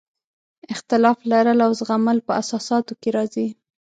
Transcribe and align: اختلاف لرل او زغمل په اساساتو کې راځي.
اختلاف 0.73 1.17
لرل 1.31 1.59
او 1.65 1.71
زغمل 1.79 2.17
په 2.27 2.31
اساساتو 2.41 2.93
کې 3.01 3.09
راځي. 3.17 3.47